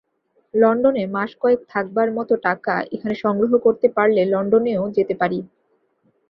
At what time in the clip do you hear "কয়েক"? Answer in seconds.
1.41-1.61